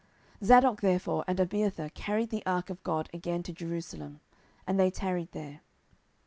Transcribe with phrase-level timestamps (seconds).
[0.39, 4.19] 10:015:029 Zadok therefore and Abiathar carried the ark of God again to Jerusalem:
[4.65, 5.61] and they tarried there.